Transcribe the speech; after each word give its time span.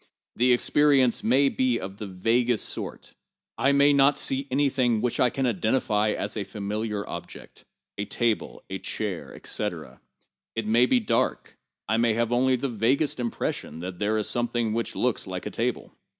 The 0.35 0.51
experience 0.51 1.23
may 1.23 1.47
be 1.47 1.79
of 1.79 1.97
the 1.97 2.07
vaguest 2.07 2.67
sort. 2.67 3.13
I 3.59 3.71
may 3.71 3.93
not 3.93 4.17
see 4.17 4.47
any 4.49 4.67
thing 4.67 4.99
which 4.99 5.19
I 5.19 5.29
can 5.29 5.45
identify 5.45 6.09
as 6.13 6.35
a 6.35 6.43
familiar 6.43 7.03
objectŌĆö 7.03 7.65
a 7.99 8.05
table, 8.05 8.63
a 8.67 8.79
chair, 8.79 9.31
etc. 9.35 10.01
It 10.55 10.65
may 10.65 10.87
be 10.87 10.99
dark; 10.99 11.55
I 11.87 11.97
may 11.97 12.15
have 12.15 12.33
only 12.33 12.55
the 12.55 12.67
vaguest 12.67 13.19
impression 13.19 13.77
that 13.77 13.99
there 13.99 14.17
is 14.17 14.27
something 14.27 14.73
which 14.73 14.95
looks 14.95 15.27
like 15.27 15.45
a 15.45 15.51
table. 15.51 15.93